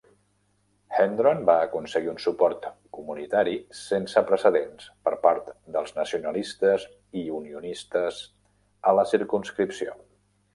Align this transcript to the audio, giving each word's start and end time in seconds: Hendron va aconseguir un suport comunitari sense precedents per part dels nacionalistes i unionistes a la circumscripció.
Hendron 0.99 1.41
va 1.49 1.57
aconseguir 1.65 2.09
un 2.13 2.21
suport 2.23 2.63
comunitari 2.97 3.53
sense 3.81 4.23
precedents 4.31 4.87
per 5.09 5.13
part 5.27 5.53
dels 5.77 5.95
nacionalistes 5.99 6.87
i 7.23 7.25
unionistes 7.43 8.25
a 8.93 8.97
la 9.03 9.07
circumscripció. 9.15 9.95